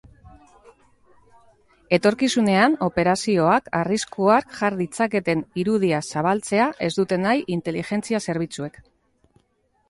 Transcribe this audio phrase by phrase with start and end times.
[1.97, 8.83] Etorkizunean operazioak arriskuak jar ditzaketen irudiak zabaltzea ez dute nahi inteligentzia zerbitzuek.